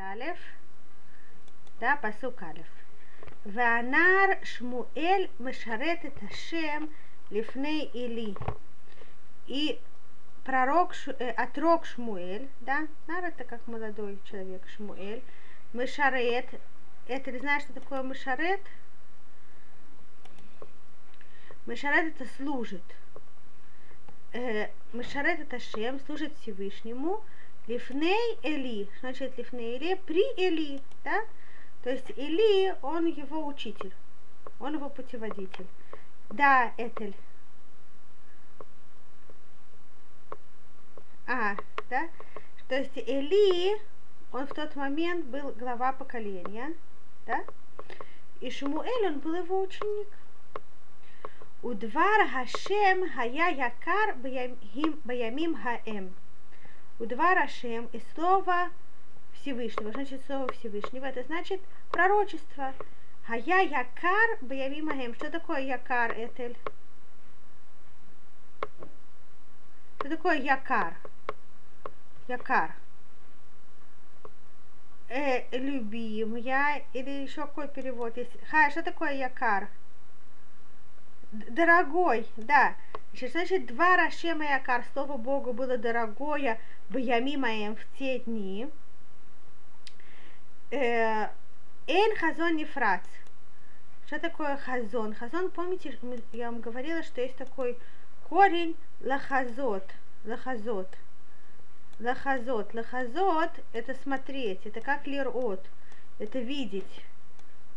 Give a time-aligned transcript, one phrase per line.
[0.00, 0.38] Алеф,
[1.78, 2.66] да, посук Алеф.
[3.44, 6.26] Ванар Шмуэль Мешарет это
[7.28, 8.34] Лифней Или.
[9.46, 9.78] И
[10.44, 15.22] пророк, э, отрок Шмуэль, да, Нар это как молодой человек Шмуэль,
[15.74, 16.48] Мешарет,
[17.06, 18.62] это, знаешь, что такое Мешарет?
[21.66, 22.82] Мешарет это служит.
[24.32, 27.22] Э, Мешарет это Шем, служит Всевышнему,
[27.70, 31.22] Лифней Эли, значит Лифней Эли, при Эли, да?
[31.84, 33.94] То есть Эли, он его учитель,
[34.58, 35.68] он его путеводитель.
[36.30, 37.14] Да, Этель.
[41.28, 41.54] А,
[41.88, 42.08] да?
[42.66, 43.80] То есть Эли,
[44.32, 46.74] он в тот момент был глава поколения,
[47.24, 47.44] да?
[48.40, 50.08] И Шмуэль, он был его ученик.
[51.62, 54.16] Удвар Хашем Хая Якар
[55.04, 56.12] Баямим Хаэм.
[57.00, 58.68] Удвар Хашем и слово
[59.32, 59.90] Всевышнего.
[59.90, 61.06] Значит слово Всевышнего?
[61.06, 62.74] Это значит пророчество.
[63.26, 65.14] А я якар баявимахем.
[65.14, 66.58] Что такое якар, Этель?
[69.98, 70.94] Что такое якар?
[72.28, 72.74] Якар.
[75.08, 78.30] Э, любим я или еще какой перевод есть?
[78.50, 79.70] Хай, что такое якар?
[81.32, 82.74] Дорогой, да.
[83.28, 88.66] Значит, два Рашема Якар, слово Богу было дорогое, в Ямимаем в те дни.
[90.70, 93.02] Эйн хазон нефрац.
[94.06, 95.14] Что такое хазон?
[95.14, 95.98] Хазон, помните,
[96.32, 97.78] я вам говорила, что есть такой
[98.28, 99.84] корень лахазот.
[100.24, 100.88] Лахазот.
[101.98, 102.72] Лахазот.
[102.74, 105.64] Лахазот– это смотреть, это как лирот,
[106.18, 107.04] это видеть.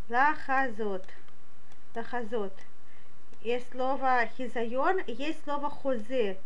[0.10, 1.06] Лахазот.
[1.94, 2.54] Лахазот.
[3.44, 6.38] Есть слово хизайон, есть слово хозе.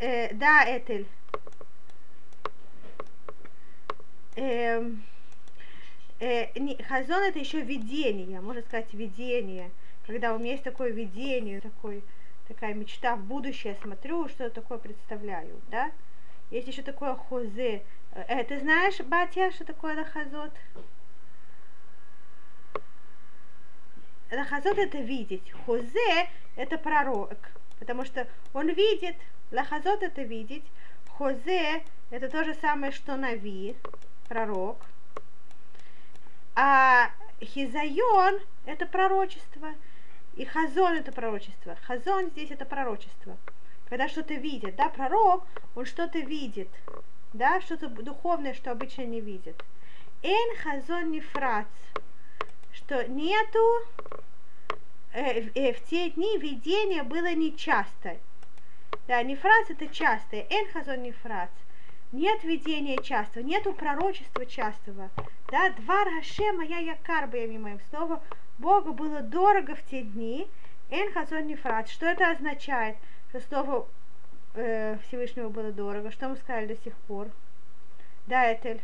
[0.00, 1.06] Э, да, Этель.
[4.34, 4.82] э,
[6.20, 9.70] э, хазон это еще видение, можно сказать видение,
[10.06, 12.02] когда у меня есть такое видение, такой,
[12.46, 15.90] такая мечта в будущее, смотрю, что такое представляю, да.
[16.50, 17.82] Есть еще такое хозе.
[18.14, 20.52] Э, ты знаешь, батя, что такое лахазот?
[24.30, 27.36] Лахазот это видеть, хозе это пророк,
[27.78, 29.16] потому что он видит,
[29.50, 30.64] лахазот это видеть,
[31.08, 33.76] хозе это то же самое, что нави,
[34.28, 34.78] пророк.
[36.54, 37.10] А
[37.42, 39.74] Хизайон– это пророчество.
[40.36, 41.76] И Хазон– это пророчество.
[41.82, 43.36] Хазон здесь– это пророчество.
[43.88, 46.68] Когда что-то видит, да, пророк, он что-то видит,
[47.32, 49.62] да, что-то духовное, что обычно не видит.
[50.22, 51.66] Эн хазон не фрац,
[52.78, 53.58] что нету,
[55.12, 58.16] э, э, в те дни видение было нечасто.
[59.06, 61.50] Да, не фрац это частое, эн хазон не фрац
[62.12, 65.10] нет видения частого, нету пророчества частого.
[65.50, 68.22] Да, два Рашема я якар я моим слово
[68.58, 70.48] Богу было дорого в те дни.
[70.90, 71.88] Эн хазон нефрат.
[71.88, 72.96] Что это означает?
[73.28, 73.88] Что слово
[74.54, 76.10] э, Всевышнего было дорого.
[76.10, 77.28] Что мы сказали до сих пор?
[78.26, 78.80] Да, Этель.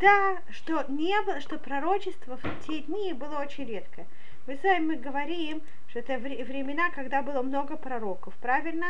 [0.00, 4.06] Да, что не было, что пророчество в те дни было очень редко.
[4.46, 8.86] Мы с вами говорим, что это времена, когда было много пророков, правильно?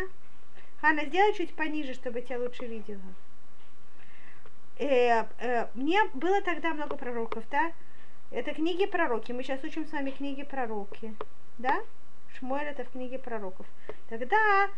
[0.80, 3.00] Хана, сделай чуть пониже, чтобы тебя лучше видела.
[4.78, 7.72] Э, э, мне было тогда много пророков, да?
[8.30, 9.32] Это книги пророки.
[9.32, 11.12] Мы сейчас учим с вами книги пророки,
[11.58, 11.80] да?
[12.38, 13.66] Шмуэль это в книге пророков.
[14.08, 14.70] Тогда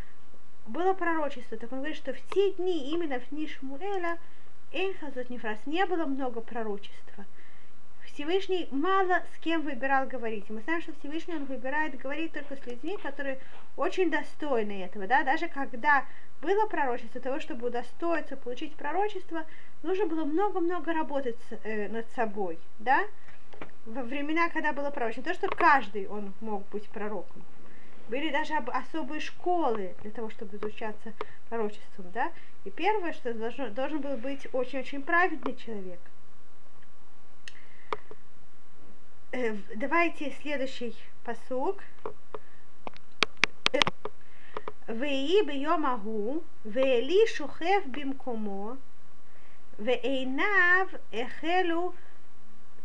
[0.67, 1.59] было пророчество.
[1.59, 4.19] Так он говорит, что в те дни, именно в дни Шмуэля,
[4.73, 7.25] Эйхазот Нефрас, не было много пророчества.
[8.07, 10.49] Всевышний мало с кем выбирал говорить.
[10.51, 13.39] Мы знаем, что Всевышний он выбирает говорить только с людьми, которые
[13.77, 15.07] очень достойны этого.
[15.07, 15.25] Да?
[15.25, 16.05] Даже когда
[16.43, 19.45] было пророчество, того, чтобы удостоиться, получить пророчество,
[19.83, 22.59] нужно было много-много работать э, над собой.
[22.79, 23.03] Да?
[23.87, 27.43] Во времена, когда было пророчество, то, что каждый он мог быть пророком.
[28.10, 31.14] Были даже особые школы для того, чтобы изучаться
[31.50, 32.32] пророчеством, да.
[32.64, 36.00] И первое, что должно, должен был быть очень-очень праведный человек.
[39.32, 41.84] Э, давайте следующий посук.
[44.90, 48.74] ויהי ביום ההוא, ואלי שוכב במקומו,
[49.80, 51.92] ועיניו החלו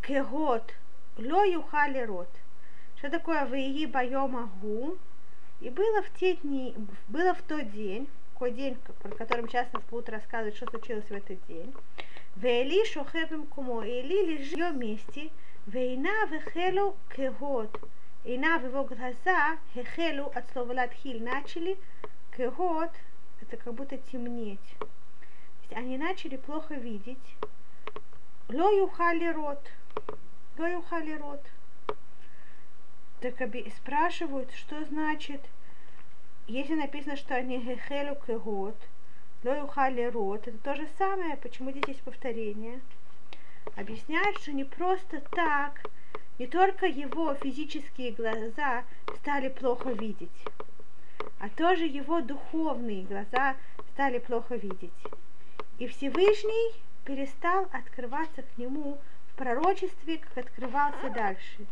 [0.02, 0.72] כהות,
[1.18, 2.38] לא יוכל לראות.
[3.02, 4.96] Что такое «Веи байом агу»?
[5.59, 6.75] И было в те дни,
[7.07, 11.11] было в тот день, какой день, про который сейчас нас будут рассказывать, что случилось в
[11.11, 11.73] этот день.
[12.35, 13.83] Вели шохевым кумо.
[13.83, 15.29] Или лежит в ее месте.
[15.65, 17.75] Вейна вехелу кегот.
[18.23, 21.79] Ина в его глаза хехелу от слова латхиль начали.
[22.35, 22.91] Кегот
[23.41, 24.75] это как будто темнеть.
[25.71, 27.17] Они начали плохо видеть.
[28.49, 29.61] Ло юхали рот.
[30.57, 31.41] Ло юхали рот.
[33.19, 33.33] Так
[33.75, 35.41] спрашивают, что значит,
[36.45, 38.77] если написано, что они хехелу кегот,
[39.43, 42.79] ло юхали рот, это то же самое, почему здесь есть повторение.
[43.75, 45.81] Объясняют, что не просто так,
[46.37, 48.83] не только его физические глаза
[49.19, 50.45] стали плохо видеть,
[51.39, 53.55] а тоже его духовные глаза
[53.93, 54.93] стали плохо видеть.
[55.79, 58.99] И Всевышний перестал открываться к нему
[59.31, 61.65] в пророчестве, как открывался дальше.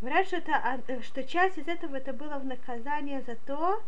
[0.00, 3.82] Говорят, что, это, э, что часть из этого это было в наказание за то,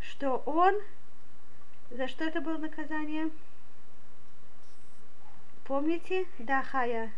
[0.00, 0.74] что он...
[1.90, 3.30] За что это было наказание?
[5.64, 6.26] Помните?
[6.38, 7.12] Да, Хая.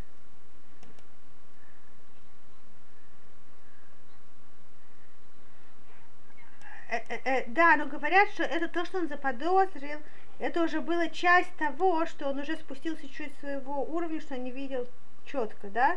[6.88, 10.00] Э, э, э, да, но говорят, что это то, что он заподозрил,
[10.38, 14.52] это уже была часть того, что он уже спустился чуть своего уровня, что он не
[14.52, 14.86] видел
[15.24, 15.96] четко, да.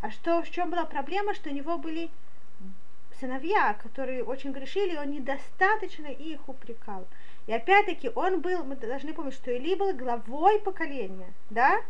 [0.00, 2.10] А что, в чем была проблема, что у него были
[3.18, 7.06] сыновья, которые очень грешили, он недостаточно их упрекал.
[7.46, 11.80] И опять-таки он был, мы должны помнить, что Или был главой поколения, да?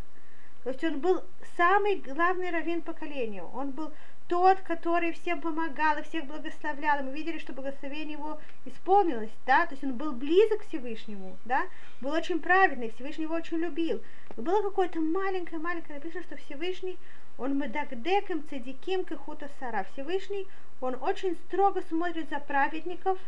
[0.65, 1.23] То есть он был
[1.57, 3.43] самый главный раввин поколения.
[3.43, 3.93] Он был
[4.29, 7.01] тот, который всем помогал и всех благословлял.
[7.01, 11.37] И мы видели, что благословение его исполнилось, да, то есть он был близок к Всевышнему,
[11.45, 11.63] да,
[12.01, 14.03] был очень праведный, Всевышний его очень любил.
[14.37, 16.99] Но было какое-то маленькое-маленькое, написано, что Всевышний,
[17.38, 19.87] он медагдеком цедиким кихута сара.
[19.93, 20.46] Всевышний,
[20.81, 23.19] он очень строго смотрит за праведников,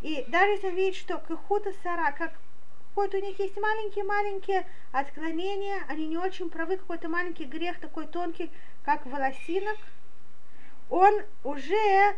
[0.00, 2.32] и даже если видит, что кихута сара, как
[2.88, 8.50] какой-то у них есть маленькие-маленькие отклонения, они не очень правы, какой-то маленький грех такой тонкий,
[8.84, 9.76] как волосинок,
[10.88, 12.16] он уже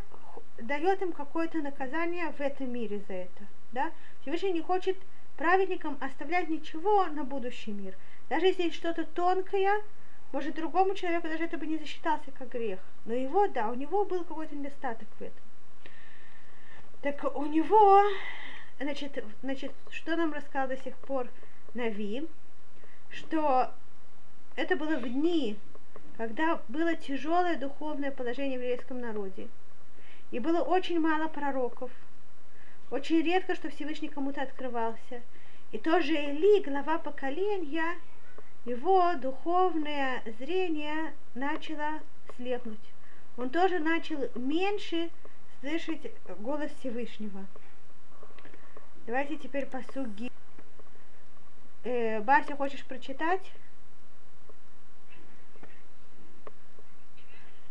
[0.58, 3.46] дает им какое-то наказание в этом мире за это.
[3.72, 3.90] Да?
[4.20, 4.96] Всевышний не хочет
[5.36, 7.94] праведникам оставлять ничего на будущий мир.
[8.28, 9.82] Даже если есть что-то тонкое,
[10.32, 12.80] может, другому человеку даже это бы не засчитался как грех.
[13.04, 15.42] Но его, да, у него был какой-то недостаток в этом.
[17.02, 18.02] Так у него,
[18.80, 21.28] значит, значит, что нам рассказал до сих пор
[21.74, 22.28] Нави,
[23.10, 23.72] что
[24.56, 25.58] это было в дни
[26.18, 29.46] когда было тяжелое духовное положение в еврейском народе,
[30.32, 31.92] и было очень мало пророков,
[32.90, 35.22] очень редко, что Всевышний кому-то открывался.
[35.70, 37.94] И тоже Эли, глава поколения,
[38.68, 42.00] его духовное зрение начало
[42.36, 42.78] слепнуть.
[43.38, 45.10] Он тоже начал меньше
[45.60, 47.46] слышать голос Всевышнего.
[49.06, 50.30] Давайте теперь по суги.
[51.84, 53.50] Э, Бася, хочешь прочитать?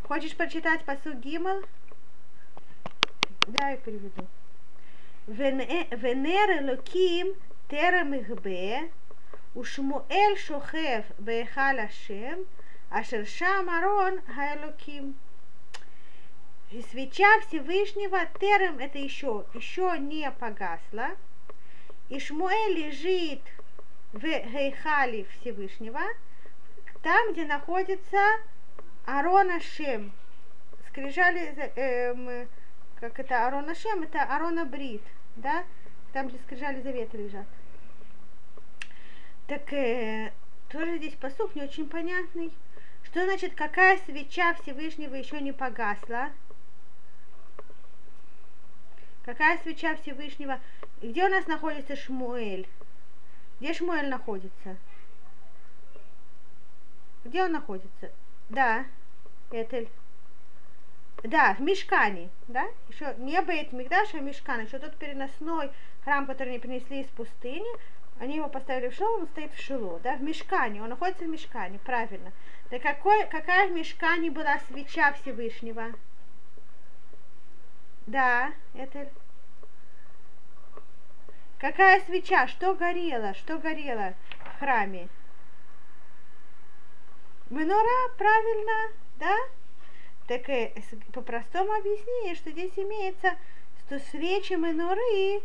[0.01, 1.61] Хочешь прочитать посу Гимл?
[3.47, 4.25] Да, я переведу.
[5.27, 7.35] Венера Луким
[7.69, 8.13] терам
[9.56, 12.38] ושמואל שוכב בהיכל השם,
[12.90, 15.14] אשר שם ארון האלוקים.
[16.72, 21.10] И свеча Всевышнего терем это еще, еще не погасла.
[22.08, 23.42] И Шмуэль лежит
[24.14, 26.00] в Гейхале Всевышнего,
[27.02, 28.18] там, где находится
[29.04, 30.12] Арон Ашем.
[30.88, 32.46] Скрижали, э,
[32.98, 35.02] как это Арон Ашем, это Арона Брит,
[35.36, 35.64] да?
[36.14, 37.46] Там, где скрижали завета лежат.
[39.47, 40.33] Так э,
[40.69, 42.51] тоже здесь посух не очень понятный.
[43.03, 46.31] Что значит, какая свеча Всевышнего еще не погасла?
[49.23, 50.59] Какая свеча Всевышнего?
[51.01, 52.67] Где у нас находится Шмуэль?
[53.59, 54.75] Где Шмуэль находится?
[57.23, 58.11] Где он находится?
[58.49, 58.85] Да,
[59.51, 59.89] Этель.
[61.23, 62.67] Да, в Мешкане, да?
[62.89, 64.65] Еще не Бейт Мигдаш, а Мешкан.
[64.65, 65.71] Еще тот переносной
[66.03, 67.67] храм, который они принесли из пустыни,
[68.19, 71.29] они его поставили в Шило, он стоит в Шило, да, в Мешкане, он находится в
[71.29, 72.31] Мешкане, правильно.
[72.69, 75.93] Да какой, какая в Мешкане была свеча Всевышнего?
[78.07, 79.09] Да, это...
[81.59, 82.47] Какая свеча?
[82.47, 83.33] Что горело?
[83.33, 85.09] Что горело в храме?
[87.49, 89.35] Менора, правильно, да?
[90.27, 90.73] Так и
[91.13, 93.35] по простому объяснению, что здесь имеется,
[93.79, 95.41] что свечи Меноры,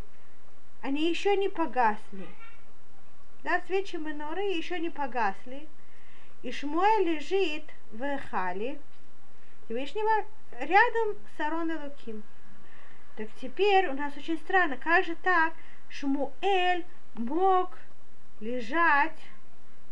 [0.83, 2.29] они еще не погасли.
[3.43, 5.69] Да, свечи Меноры еще не погасли.
[6.43, 8.79] И Шмуэ лежит в Эхале,
[9.65, 10.25] Всевышнего,
[10.61, 12.23] рядом с Арон Луким.
[13.17, 15.55] Так теперь у нас очень странно, как же так
[15.89, 16.85] Шмуэль
[17.15, 17.77] мог
[18.41, 19.19] лежать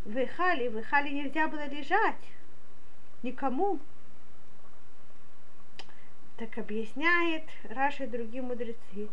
[0.04, 2.16] в Ихале, в Ихале нельзя было лежать
[3.23, 3.78] никому.
[6.38, 9.09] Так объясняет Раша и другие мудрецы,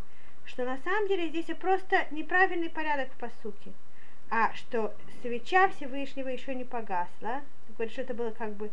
[0.45, 3.73] что на самом деле здесь просто неправильный порядок по сути,
[4.29, 8.69] а что свеча Всевышнего еще не погасла, говорит, что это было как бы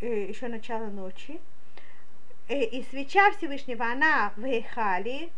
[0.00, 1.40] э, еще начало ночи,
[2.48, 5.30] э, и свеча Всевышнего, она в Эхале,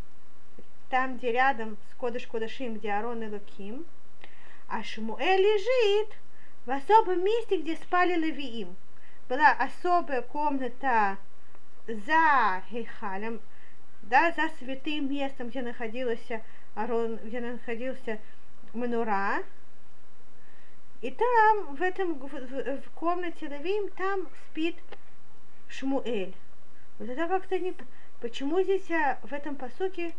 [0.90, 3.86] там, где рядом с Кодыш Кодашим, где Арон и Луким,
[4.68, 6.14] а Шмуэль лежит
[6.66, 8.76] в особом месте, где спали Левиим.
[9.28, 11.18] Была особая комната
[11.86, 13.40] за Хейхалем,
[14.02, 16.42] да, за святым местом, где находился
[16.74, 18.18] Арон, где находился
[18.74, 19.42] Манура.
[21.00, 24.76] И там, в этом, в, в, комнате Левиим, там спит
[25.68, 26.34] Шмуэль.
[26.98, 27.74] Вот это как-то не...
[28.20, 30.14] Почему здесь а, в этом посуке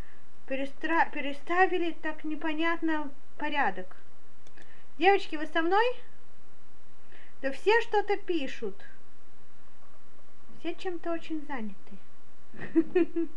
[0.47, 1.05] перестра...
[1.05, 3.95] переставили так непонятно порядок?
[4.97, 5.85] Девочки, вы со мной?
[7.41, 8.75] Да все что-то пишут.
[10.59, 11.97] Все чем-то очень заняты.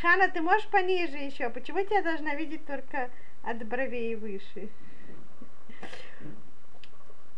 [0.00, 1.50] Хана, ты можешь пониже еще?
[1.50, 3.10] Почему тебя должна видеть только
[3.42, 4.68] от бровей выше?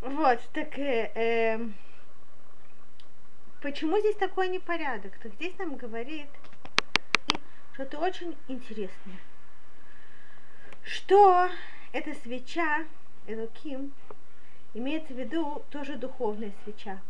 [0.01, 1.59] Вот, так э, э,
[3.63, 5.17] почему здесь такой непорядок?
[5.23, 6.29] Так здесь нам говорит
[7.73, 9.19] что-то очень интересное.
[10.83, 11.49] Что
[11.93, 12.85] эта свеча,
[13.27, 13.93] Элоким,
[14.75, 17.01] имеется в виду тоже духовная свеча.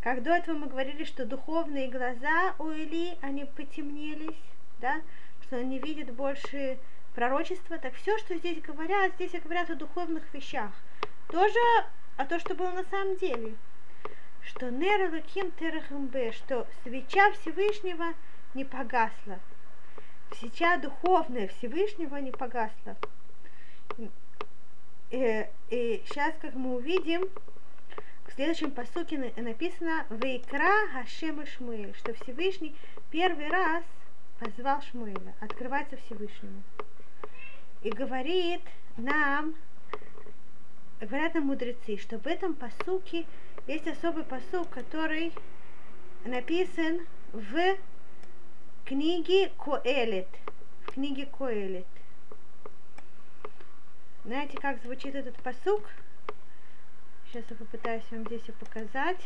[0.00, 4.42] Как до этого мы говорили, что духовные глаза у Или, они потемнелись,
[4.80, 5.00] да,
[5.42, 6.78] что он не видит больше
[7.14, 10.70] пророчества, так все, что здесь говорят, здесь говорят о духовных вещах.
[11.28, 11.58] Тоже
[12.16, 13.54] о том, что было на самом деле.
[14.42, 18.14] Что Нер Элоким Терахамбе, что свеча Всевышнего
[18.54, 19.38] не погасла.
[20.38, 22.96] Свеча духовная Всевышнего не погасла.
[25.10, 27.28] Э, и сейчас, как мы увидим,
[28.26, 32.74] в следующем посуке написано «Вейкра Хашем и Шмуэль», что Всевышний
[33.10, 33.84] первый раз
[34.40, 36.62] позвал Шмуэля, открывается Всевышнему.
[37.82, 38.62] И говорит
[38.96, 39.56] нам,
[41.00, 43.26] говорят нам мудрецы, что в этом посуке
[43.66, 45.32] есть особый посук, который
[46.24, 47.76] написан в
[48.84, 50.28] книге Коэлет.
[50.86, 51.86] В книге Коэлет.
[54.24, 55.82] Знаете, как звучит этот посук?
[57.26, 59.20] Сейчас я попытаюсь вам здесь показать.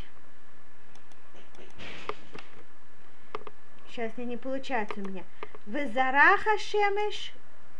[3.89, 5.25] Сейчас не, не получается у меня.
[5.67, 7.33] Везараха шемеш,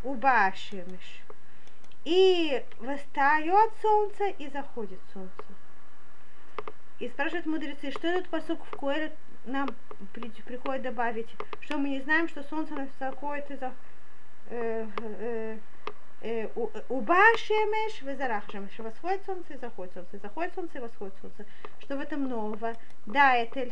[0.03, 1.21] уба шемеш.
[2.05, 5.31] И восстает солнце, и заходит солнце.
[6.99, 9.13] И спрашивают мудрецы, что этот посук в Коэле
[9.45, 9.69] нам
[10.13, 11.29] при, приходит добавить,
[11.61, 13.73] что мы не знаем, что солнце заходит и за,
[14.49, 15.57] э, э,
[16.21, 16.47] Э,
[16.89, 21.45] уба шемеш, везарах шемеш, восходит солнце и заходит солнце, заходит солнце и восходит солнце.
[21.79, 22.73] Что в этом нового?
[23.05, 23.71] Да, Этель.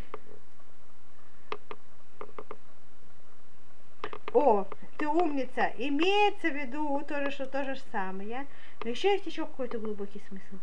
[4.34, 4.68] О,
[4.98, 5.74] ты умница.
[5.78, 8.46] Имеется в виду тоже, что то же самое.
[8.84, 10.56] Но еще есть еще какой-то глубокий смысл.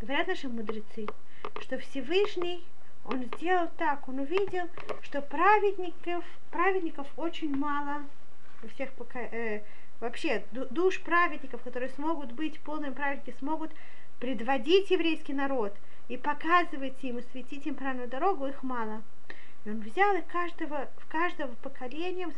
[0.00, 1.06] Говорят наши мудрецы,
[1.60, 2.64] что Всевышний,
[3.04, 4.68] он сделал так, он увидел,
[5.02, 8.04] что праведников, праведников очень мало
[8.62, 9.62] у всех пока, э,
[10.00, 13.70] вообще душ праведников, которые смогут быть полными праведниками, смогут
[14.20, 15.74] предводить еврейский народ
[16.08, 19.02] и показывать им, и светить им правильную дорогу, их мало.
[19.66, 22.28] Он взял и каждого, в каждого поколения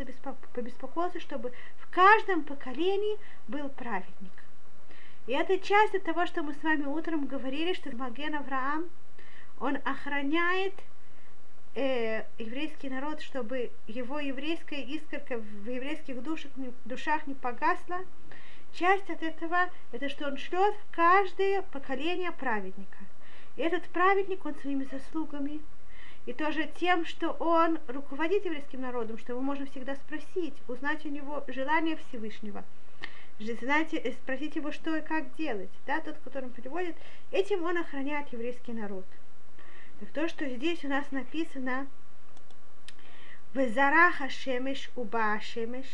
[0.52, 3.18] побеспокоился, чтобы в каждом поколении
[3.48, 4.32] был праведник.
[5.26, 8.88] И это часть от того, что мы с вами утром говорили, что Маген Авраам,
[9.58, 10.74] он охраняет
[11.74, 16.52] э, еврейский народ, чтобы его еврейская искорка в еврейских душах,
[16.84, 18.00] душах не погасла.
[18.72, 22.98] Часть от этого, это что он шлет в каждое поколение праведника.
[23.56, 25.60] И этот праведник, он своими заслугами,
[26.26, 31.08] и тоже тем, что он руководит еврейским народом, что его можно всегда спросить, узнать у
[31.08, 32.64] него желание Всевышнего,
[33.38, 35.70] знаете, э, спросить его, что и как делать.
[35.86, 36.96] Да, тот, которым приводит,
[37.30, 39.04] этим он охраняет еврейский народ.
[40.00, 41.86] Так то, что здесь у нас написано
[43.54, 45.86] Везараха шемеш уба шемеш,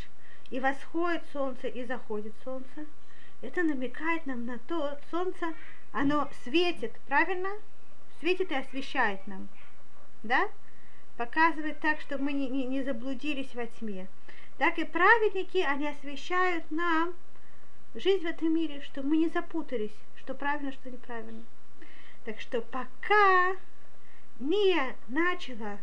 [0.50, 2.86] и восходит солнце и заходит солнце,
[3.40, 5.54] это намекает нам на то, солнце,
[5.92, 7.50] оно светит, правильно?
[8.20, 9.48] Светит и освещает нам,
[10.22, 10.48] да?
[11.16, 14.06] Показывает так, чтобы мы не, не, не заблудились во тьме.
[14.58, 17.14] Так и праведники, они освещают нам
[17.94, 21.42] жизнь в этом мире, чтобы мы не запутались, что правильно, что неправильно.
[22.24, 23.56] Так что пока
[24.38, 25.78] не начало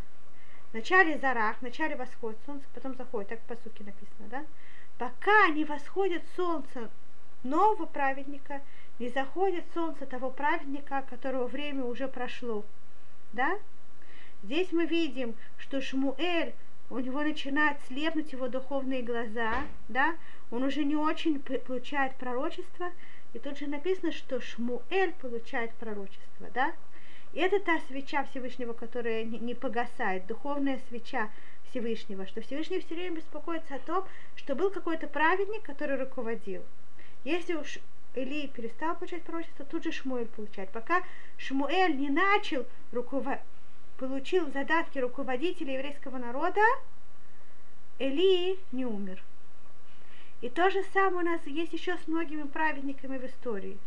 [0.74, 4.46] начале зарах, начале восходит солнце, потом заходит, так по сути написано, да?
[4.98, 6.89] Пока не восходит солнце
[7.43, 8.62] нового праведника,
[9.00, 12.65] не заходит солнце того праведника, которого время уже прошло.
[13.31, 13.58] Да?
[14.43, 16.53] Здесь мы видим, что Шмуэль,
[16.89, 20.15] у него начинают слепнуть его духовные глаза, да,
[20.50, 22.91] он уже не очень получает пророчество,
[23.34, 26.74] и тут же написано, что Шмуэль получает пророчество, да,
[27.34, 31.29] и это та свеча Всевышнего, которая не погасает, духовная свеча
[31.69, 34.05] Всевышнего, что Всевышний все время беспокоится о том,
[34.36, 36.63] что был какой-то праведник, который руководил.
[37.24, 37.79] Если уж
[38.15, 40.69] Или перестал получать пророчество, тут же Шмуэль получает.
[40.72, 41.03] Пока
[41.38, 43.43] Шмуэль не начал руководить,
[44.00, 46.62] получил задатки руководителя еврейского народа,
[48.00, 49.22] Эли не умер.
[50.41, 53.77] И то же самое у нас есть еще с многими праведниками в истории.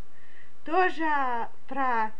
[0.65, 2.11] Тоже про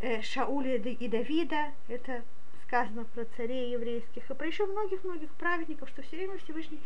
[0.00, 2.22] э, Шауля и Давида, это
[2.66, 6.80] сказано про царей еврейских, и про еще многих-многих праведников, что все время Всевышний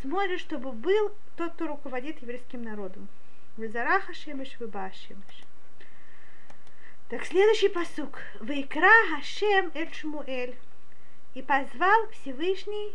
[0.00, 3.08] смотрит, чтобы был тот, кто руководит еврейским народом.
[3.56, 5.44] Визараха Шемеш Выбашемеш.
[7.10, 8.18] Так, следующий посук.
[8.40, 10.56] Вайкра Хашем Эль Шмуэль.
[11.34, 12.94] И позвал Всевышний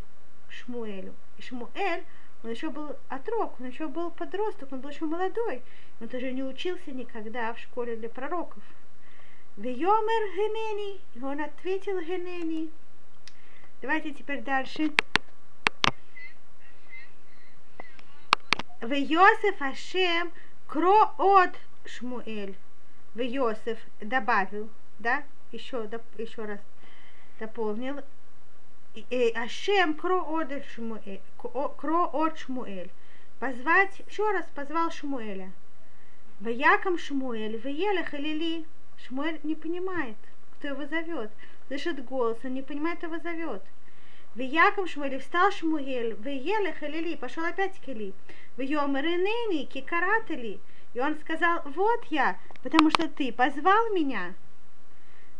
[0.50, 1.14] Шмуэлю.
[1.38, 2.04] И Шмуэль,
[2.44, 5.62] он еще был отрок, он еще был подросток, он был еще молодой.
[6.02, 8.64] Он даже не учился никогда в школе для пророков.
[9.58, 11.00] Вейомер Генени.
[11.14, 12.72] И он ответил Генени.
[13.84, 14.90] Давайте теперь дальше.
[18.82, 20.32] Вейосеф Ашем
[20.68, 22.58] Кро от Шмуэль
[23.20, 26.60] в Йосеф добавил, да, еще, доп, еще раз
[27.38, 28.00] дополнил,
[29.36, 32.90] Ашем кро Шмуэль, кро от Шмуэль,
[33.40, 35.52] позвать, еще раз позвал Шмуэля.
[36.40, 38.66] Ваяком Шмуэль, Ваелах или
[39.06, 40.16] Шмуэль не понимает,
[40.54, 41.30] кто его зовет.
[41.68, 43.62] Слышит голос, он не понимает, кто его зовет.
[44.36, 48.14] Ваяком Шмуэль, встал Шмуэль, Ваелах или пошел опять к Или.
[48.56, 50.62] Вьомер инени, кикаратели.
[50.94, 54.34] И он сказал, вот я, потому что ты позвал меня.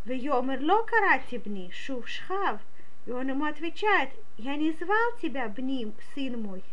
[0.06, 2.60] В Йомер ло карати бни, шув шхав.
[3.06, 6.64] И он ему отвечает, я не звал тебя, бни, сын мой.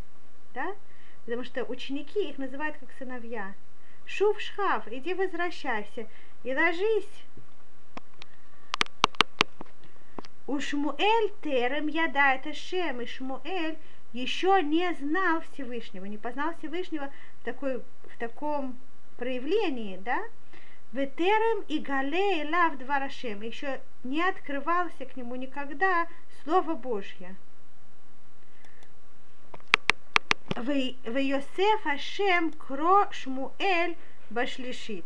[0.54, 0.74] Да?
[1.24, 3.54] Потому что ученики их называют как сыновья.
[4.04, 6.06] Шув шхав, иди возвращайся
[6.44, 7.24] и ложись.
[10.46, 13.78] У Шмуэль терем яда это Шем, и Шмуэль
[14.12, 17.10] еще не знал Всевышнего, не познал Всевышнего
[17.40, 17.82] в такой
[18.16, 18.78] в таком
[19.18, 20.22] проявлении, да,
[20.92, 26.06] Ветерем и Гале и Лав Дварашем, еще не открывался к нему никогда
[26.42, 27.36] Слово Божье.
[30.54, 33.96] В Йосеф Ашем Кро Шмуэль
[34.30, 35.04] Башлишит.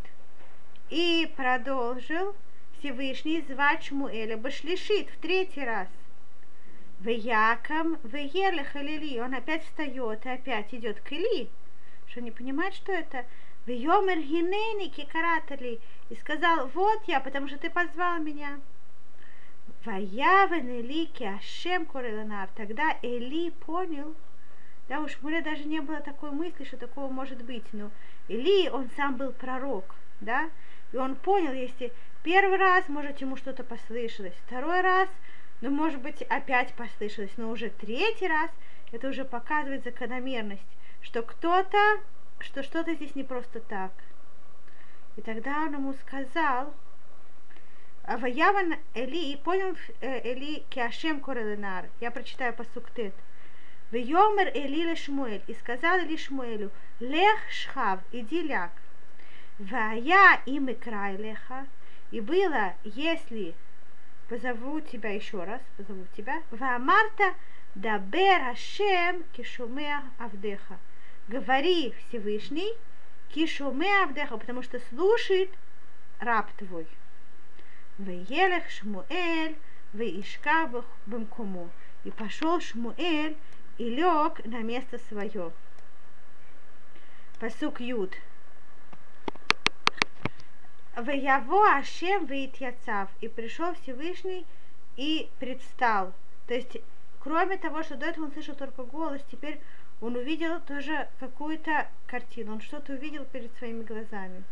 [0.91, 2.37] И продолжил
[2.79, 5.89] Всевышний звать Шмуэля Башлишит в третий раз.
[7.01, 11.49] В Яком, в Елех Или, он опять встает и опять идет к Или
[12.11, 13.25] что не понимает, что это.
[13.67, 15.81] В Йомер Гинени Кикаратали.
[16.09, 18.59] И сказал, вот я, потому что ты позвал меня.
[19.85, 22.49] Ваявен Эли Киашем Кореланар.
[22.57, 24.15] Тогда Эли понял,
[24.89, 27.65] да уж, у меня даже не было такой мысли, что такого может быть.
[27.73, 27.91] Но
[28.29, 30.51] Эли, он сам был пророк, да,
[30.93, 31.93] и он понял, если
[32.25, 35.09] первый раз, может, ему что-то послышалось, второй раз,
[35.61, 38.51] ну, может быть, опять послышалось, но уже третий раз,
[38.91, 40.67] это уже показывает закономерность
[41.03, 42.01] что кто-то,
[42.39, 43.93] что что-то здесь не просто так.
[45.17, 46.73] И тогда он ему сказал,
[48.05, 51.89] а Ваяван Эли, и понял э, Эли Киашем Кореленар.
[52.01, 53.15] Я прочитаю по суктет.
[53.91, 58.71] Вьомер Эли Лешмуэль, и сказал Эли Шмуэлю, Лех Шхав, иди ляг.
[59.59, 61.67] Вая им и край леха,
[62.11, 63.55] и было, если
[64.29, 67.35] позову тебя еще раз, позову тебя, Ваамарта
[67.75, 70.79] Дабер Ашем Кишумеа Авдеха
[71.31, 72.75] говори Всевышний,
[73.29, 75.51] кишуме авдеха, потому что слушает
[76.19, 76.87] раб твой.
[77.99, 79.57] Веелех Шмуэль,
[79.93, 80.69] веишка
[81.07, 81.71] бемкому.
[82.03, 83.37] И пошел Шмуэль
[83.79, 85.53] и лег на место свое.
[87.39, 88.17] Посук Юд.
[90.97, 93.09] Веяво Ашем Веитьяцав.
[93.21, 94.47] И пришел Всевышний
[94.97, 96.13] и предстал.
[96.49, 96.79] То есть,
[97.21, 99.61] кроме того, что до этого он слышал только голос, теперь
[100.01, 104.43] он увидел тоже какую-то картину, он что-то увидел перед своими глазами.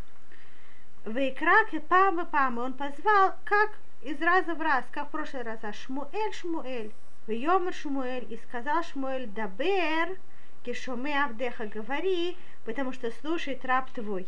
[1.05, 5.59] Вейкрак и пама пама, он позвал, как из раза в раз, как в прошлый раз,
[5.63, 6.93] а Шмуэль, Шмуэль,
[7.27, 10.19] Вейомер Шмуэль, и сказал Шмуэль, Дабер,
[10.65, 14.27] Кишоме Авдеха, говори, потому что слушает раб твой.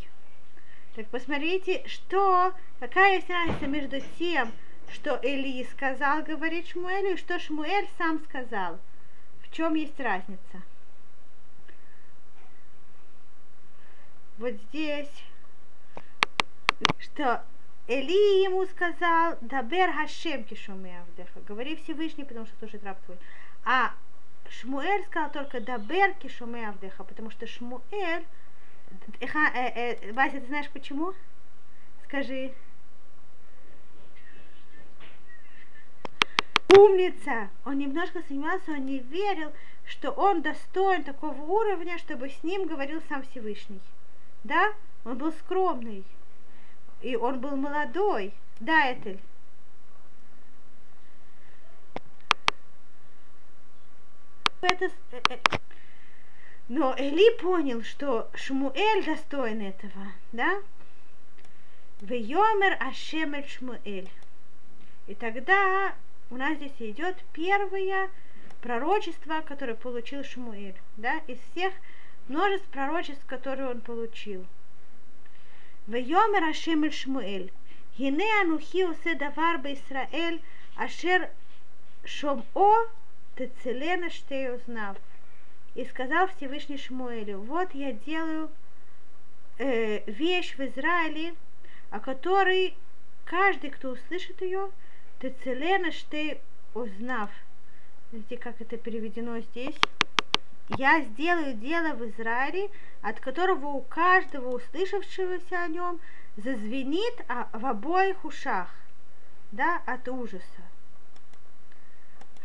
[0.97, 4.51] Так посмотрите, что, какая есть разница между тем,
[4.91, 8.79] что Эли сказал говорить Шмуэлю, и что Шмуэль сам сказал.
[9.43, 10.63] В чем есть разница?
[14.41, 15.11] Вот здесь,
[16.99, 17.45] что
[17.87, 23.19] Эли ему сказал, Дабер Хашем кишуме Авдеха, говори Всевышний, потому что слушает раб твой.
[23.67, 23.93] А
[24.49, 28.25] Шмуэль сказал только Дабер кишуме Авдеха, потому что Шмуэль,
[29.21, 31.13] э, э, Вася, ты знаешь почему?
[32.05, 32.55] Скажи.
[36.75, 37.51] Умница!
[37.67, 39.53] Он немножко сомневался, он не верил,
[39.85, 43.81] что он достоин такого уровня, чтобы с ним говорил сам Всевышний.
[44.45, 44.73] Да?
[45.05, 46.05] Он был скромный.
[47.03, 48.33] И он был молодой.
[48.61, 49.21] Да, Этель?
[54.61, 55.39] Это, э, э,
[56.69, 60.61] но Эли понял, что Шмуэль достоин этого, да?
[62.03, 64.11] Вейомер Ашемель Шмуэль.
[65.07, 65.95] И тогда
[66.31, 68.11] у нас здесь идет первое
[68.61, 71.73] пророчество, которое получил Шмуэль, да, из всех
[72.31, 74.47] множеств пророчеств, которые он получил.
[75.89, 77.53] Вейомер Ашем Эль Шмуэль.
[77.99, 80.41] Гине анухи осе давар бе Исраэль,
[80.77, 81.29] ашер
[82.05, 82.89] шомо
[83.37, 84.97] тецелена штей узнав.
[85.75, 88.51] И сказал Всевышний Шмуэлю, вот я делаю
[89.59, 91.35] э, вещь в Израиле,
[91.91, 92.77] о которой
[93.25, 94.71] каждый, кто услышит ее,
[95.21, 96.41] тецелена штей
[96.75, 97.31] узнав.
[98.13, 99.77] Видите, как это переведено здесь?
[100.77, 102.71] Я сделаю дело в Израиле,
[103.03, 106.01] от которого у каждого услышавшегося о нем
[106.37, 108.69] зазвенит а, в обоих ушах,
[109.51, 110.63] да, от ужаса.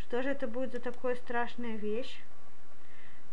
[0.01, 2.19] Что же это будет за такое страшная вещь?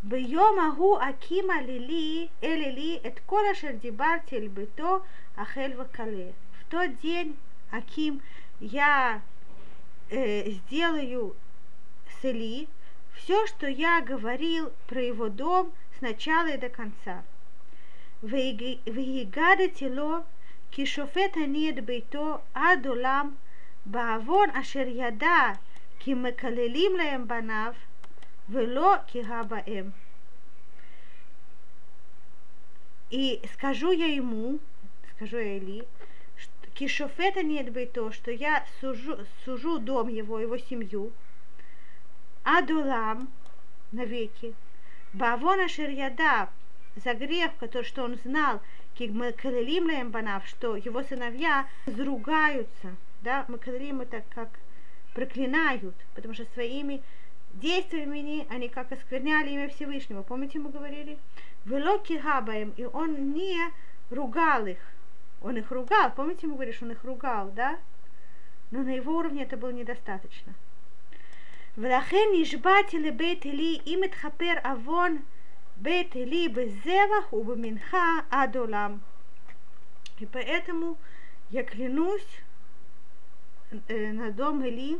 [0.02, 5.02] Бьем агу акима лили, элили, эт кола шердибарти эльбито
[5.36, 6.34] ахель вакале.
[6.60, 7.36] В тот день,
[7.70, 8.20] Аким,
[8.60, 9.22] я
[10.10, 11.34] э, сделаю
[12.20, 12.68] с Эли,
[13.13, 17.23] все, что я говорил про его дом с начала и до конца.
[18.23, 20.17] והגדתי לו
[20.71, 23.35] כי שופט אני את ביתו עד עולם
[23.85, 25.53] בעוון אשר ידע
[25.99, 27.73] כי מקללים להם בניו
[28.49, 29.91] ולא кига баэм.
[33.09, 34.59] И скажу я ему,
[35.15, 35.87] скажу я Эли,
[36.73, 41.11] кишофета нет бы то, что я сужу, сужу дом его, его семью,
[42.44, 43.28] Адулам
[43.92, 44.54] навеки.
[45.12, 46.48] Бавона Ширьяда
[46.96, 48.60] за грех, который, что он знал,
[48.96, 52.96] Калилим Лаем Банав, что его сыновья заругаются.
[53.22, 54.48] Да, Макалилим это как
[55.14, 57.02] проклинают, потому что своими
[57.54, 60.22] действиями они как оскверняли имя Всевышнего.
[60.22, 61.18] Помните, мы говорили?
[61.64, 63.56] Велоки Хабаем, и он не
[64.10, 64.78] ругал их.
[65.42, 67.78] Он их ругал, помните, мы говорили, что он их ругал, да?
[68.72, 70.54] Но на его уровне это было недостаточно.
[71.77, 75.21] ולכן נשבעתי לבית עלי אם אתכפר עוון
[75.77, 78.97] בית עלי בזבח ובמנחה עד עולם.
[80.19, 80.97] И поэтому
[81.51, 82.27] я клянусь
[83.87, 84.99] э, на дом Эли,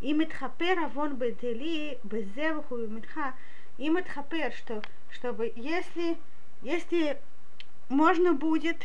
[0.00, 3.34] им этхапер авон бетели безеваху минха,
[3.78, 6.16] им этхапер, что, чтобы если,
[6.62, 7.20] если
[7.88, 8.82] можно будет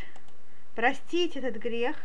[0.75, 1.95] простить этот грех,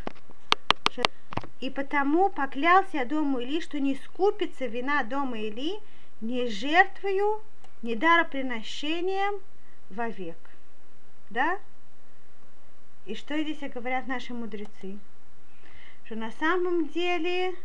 [1.59, 5.79] и потому поклялся дому Или, что не скупится вина дома Или
[6.21, 7.41] ни жертвою,
[7.81, 9.39] ни дароприношением
[9.89, 10.37] вовек.
[11.29, 11.59] Да?
[13.05, 14.97] И что здесь говорят наши мудрецы?
[16.05, 17.55] Что на самом деле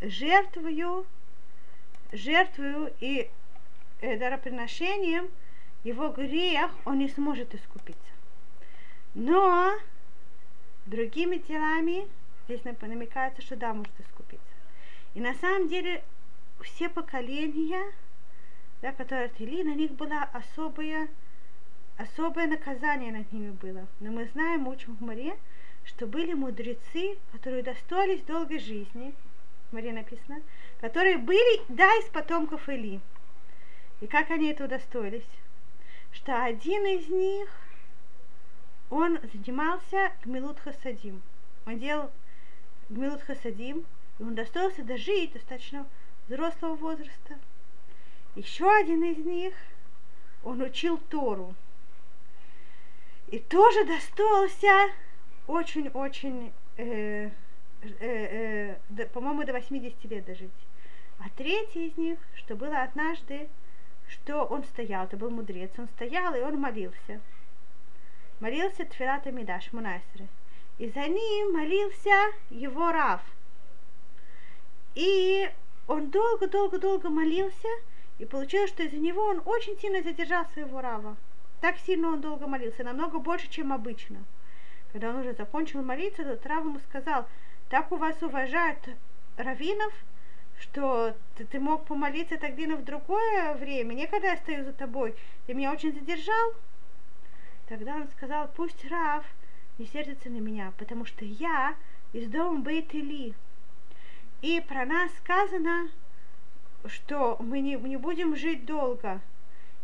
[0.00, 1.06] жертвую,
[2.12, 3.30] жертвую и
[4.00, 5.28] э, дароприношением
[5.84, 8.00] его грех он не сможет искупиться.
[9.14, 9.72] Но
[10.86, 12.06] другими делами
[12.46, 14.46] Здесь намекается, что да, может искупиться.
[15.14, 16.02] И на самом деле
[16.60, 17.92] все поколения,
[18.82, 21.08] да, которые отвели, на них было особое,
[21.96, 23.86] особое наказание над ними было.
[24.00, 25.36] Но мы знаем, учим в море,
[25.84, 29.14] что были мудрецы, которые достоились долгой жизни,
[29.70, 30.42] в море написано,
[30.80, 33.00] которые были, да, из потомков Или.
[34.00, 35.26] И как они это удостоились?
[36.12, 37.48] Что один из них,
[38.90, 41.22] он занимался гмилут хасадим.
[41.66, 42.10] Он делал
[42.88, 43.84] Гмилут Хасадим,
[44.18, 45.86] и он достоился дожить достаточно
[46.28, 47.38] взрослого возраста.
[48.34, 49.54] Еще один из них,
[50.42, 51.54] он учил Тору.
[53.28, 54.90] И тоже достоился
[55.46, 57.30] очень-очень, э,
[58.00, 60.50] э, э, по-моему, до 80 лет дожить.
[61.18, 63.48] А третий из них, что было однажды,
[64.08, 67.20] что он стоял, это был мудрец, он стоял и он молился.
[68.40, 70.28] Молился Тфилата Мидаш, Мунайсры
[70.78, 73.20] и за ним молился его Рав.
[74.94, 75.50] И
[75.86, 77.68] он долго-долго-долго молился,
[78.18, 81.16] и получилось, что из-за него он очень сильно задержал своего Рава.
[81.60, 84.24] Так сильно он долго молился, намного больше, чем обычно.
[84.92, 87.26] Когда он уже закончил молиться, то Рав ему сказал,
[87.68, 88.78] так у вас уважают
[89.36, 89.92] раввинов,
[90.60, 95.14] что ты, ты мог помолиться тогда в другое время, не когда я стою за тобой,
[95.46, 96.54] ты меня очень задержал.
[97.68, 99.24] Тогда он сказал, пусть Рав
[99.78, 101.74] не сердится на меня, потому что я
[102.12, 103.34] из дома Бейт-Или.
[104.42, 105.88] И про нас сказано,
[106.86, 109.20] что мы не, не будем жить долго,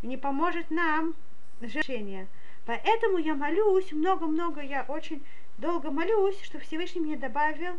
[0.02, 1.14] и не поможет нам
[1.60, 2.28] решение.
[2.66, 5.22] Поэтому я молюсь, много-много, я очень
[5.58, 7.78] долго молюсь, что Всевышний мне добавил,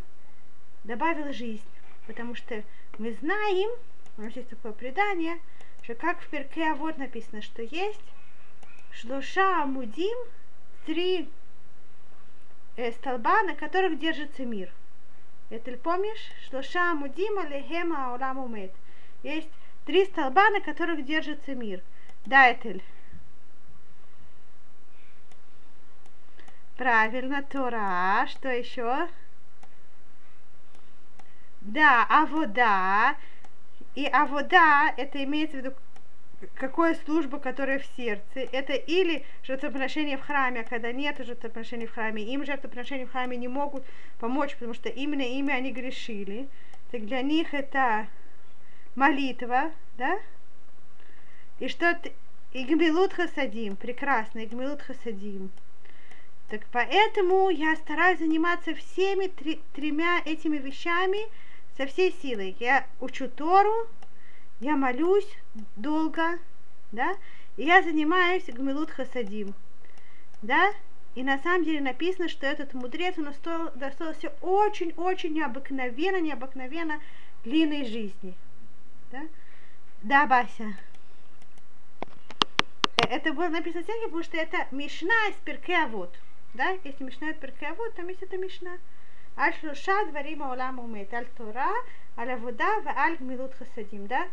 [0.84, 1.64] добавил жизнь.
[2.08, 2.64] Потому что
[2.98, 3.70] мы знаем,
[4.18, 5.40] у нас есть такое предание,
[5.84, 8.02] что как в перке вот написано, что есть
[8.92, 10.18] шлуша мудим,
[10.86, 11.30] три
[12.94, 14.70] столба, на которых держится мир.
[15.50, 16.32] Это помнишь?
[16.48, 18.74] Шлуша мудим алехема аулам умет.
[19.24, 19.50] Есть
[19.86, 21.82] три столба, на которых держится мир.
[22.26, 22.84] Дайтель.
[26.78, 28.26] Правильно, Тора.
[28.28, 29.08] Что еще?
[31.62, 33.16] Да, а вода.
[33.94, 35.76] И а вода, это имеется в виду
[36.56, 38.40] какая служба, которая в сердце.
[38.52, 43.38] Это или жертвоприношение в храме, а когда нет жертвоприношения в храме, им жертвоприношения в храме
[43.38, 43.84] не могут
[44.20, 46.48] помочь, потому что именно ими они грешили.
[46.92, 48.08] Так для них это
[48.96, 50.20] молитва, да?
[51.60, 51.98] И что
[52.54, 55.52] Игмилут Хасадим, прекрасно, Игмилут Хасадим.
[56.50, 61.20] Так поэтому я стараюсь заниматься всеми три, тремя этими вещами
[61.78, 62.58] со всей силой.
[62.60, 63.88] Я учу Тору,
[64.62, 65.28] я молюсь
[65.76, 66.40] долго,
[66.92, 67.16] да,
[67.58, 69.54] и я занимаюсь Гмилут Хасадим,
[70.42, 70.72] да,
[71.16, 73.34] и на самом деле написано, что этот мудрец, он
[73.76, 77.02] достался очень-очень необыкновенно, необыкновенно
[77.44, 78.34] длинной жизни.
[79.12, 79.24] Да,
[80.04, 80.78] да Бася?
[82.98, 86.18] Э, это было написано в потому что это Мишна из Перкеавод.
[86.54, 86.78] Да?
[86.84, 88.78] Если Мишна из Перкеавод, там есть это Мишна.
[89.38, 91.14] Аль шлуша дворим аулам умеет.
[91.14, 91.74] Аль Тора,
[92.18, 94.08] аль авуда, аль гмилут хасадим.
[94.08, 94.28] Да?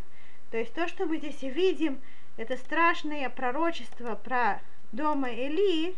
[0.51, 2.01] То есть то, что мы здесь видим,
[2.37, 4.61] это страшное пророчество про
[4.93, 5.95] дома Эли,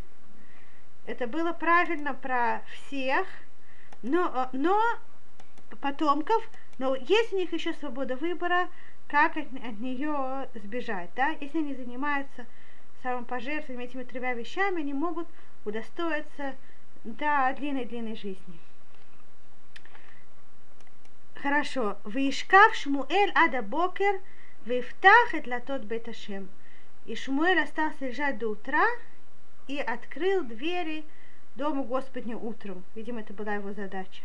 [1.06, 3.26] это было правильно про всех,
[4.02, 4.80] но, но
[5.80, 6.42] потомков,
[6.78, 8.68] но есть у них еще свобода выбора,
[9.06, 12.46] как от, от нее сбежать, да, если они занимаются
[13.02, 15.28] самопожертвованием этими тремя вещами, они могут
[15.64, 16.54] удостоиться
[17.04, 18.58] да, длинной-длинной жизни.
[21.34, 21.96] Хорошо.
[22.04, 24.20] Вишкав Шмуэль Ада Бокер–
[24.66, 26.48] Вифтах это тот беташем.
[27.06, 28.86] И Шмуэль остался лежать до утра
[29.68, 31.04] и открыл двери
[31.56, 32.84] дому Господню утром.
[32.94, 34.22] Видимо, это была его задача.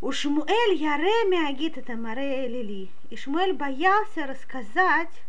[0.00, 2.90] У Шмуэль Яреме Агит это Маре Лили.
[3.08, 5.22] И Шмуэль боялся рассказать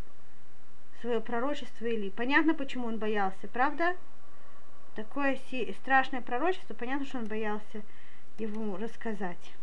[1.00, 2.10] свое пророчество Или.
[2.10, 3.96] Понятно, почему он боялся, правда?
[4.96, 5.40] Такое
[5.82, 7.82] страшное пророчество, понятно, что он боялся
[8.38, 9.54] его рассказать.